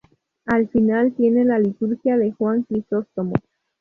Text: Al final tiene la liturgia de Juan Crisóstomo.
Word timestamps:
Al 0.47 0.67
final 0.69 1.13
tiene 1.13 1.45
la 1.45 1.59
liturgia 1.59 2.17
de 2.17 2.31
Juan 2.31 2.63
Crisóstomo. 2.63 3.33